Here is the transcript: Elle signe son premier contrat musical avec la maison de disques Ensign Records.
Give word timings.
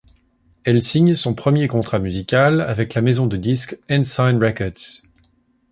Elle 0.63 0.81
signe 0.81 1.13
son 1.15 1.35
premier 1.35 1.67
contrat 1.67 1.99
musical 1.99 2.59
avec 2.61 2.95
la 2.95 3.03
maison 3.03 3.27
de 3.27 3.37
disques 3.37 3.77
Ensign 3.91 4.43
Records. 4.43 5.03